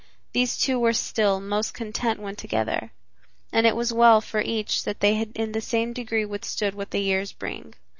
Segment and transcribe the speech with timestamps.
[0.33, 2.91] These two were still most content when together,
[3.53, 6.89] and it was well for each that they had in the same degree withstood what
[6.89, 7.75] the years bring.